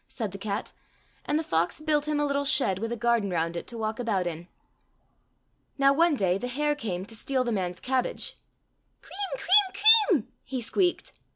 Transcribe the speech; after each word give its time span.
said 0.07 0.31
the 0.31 0.37
cat, 0.39 0.73
and 1.25 1.37
the 1.37 1.43
fox 1.43 1.79
built 1.79 2.07
him 2.07 2.19
a 2.19 2.25
little 2.25 2.43
shed 2.43 2.79
with 2.79 2.91
a 2.91 2.97
garden 2.97 3.29
round 3.29 3.55
it 3.55 3.67
to 3.67 3.77
walk 3.77 3.99
about 3.99 4.25
in. 4.25 4.47
Now 5.77 5.93
one 5.93 6.15
day 6.15 6.39
the 6.39 6.47
hare 6.47 6.73
came 6.73 7.05
to 7.05 7.15
steal 7.15 7.43
the 7.43 7.51
man's 7.51 7.79
cabbage. 7.79 8.35
'* 8.77 9.01
Kreem 9.03 9.37
kreem 9.37 9.75
kreem!" 10.17 10.23
he 10.43 10.59
squeaked. 10.59 11.13